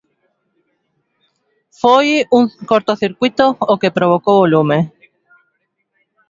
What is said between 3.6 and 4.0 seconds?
o que